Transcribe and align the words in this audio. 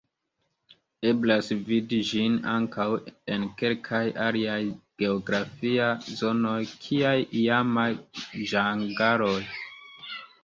Eblas 1.09 1.49
vidi 1.65 1.97
ĝin 2.11 2.37
ankaŭ 2.53 2.87
en 3.35 3.43
kelkaj 3.59 4.01
aliaj 4.27 4.57
geografiaj 5.03 5.91
zonoj, 6.21 6.57
kiaj 6.87 7.15
iamaj 7.43 7.89
ĝangaloj. 8.53 9.39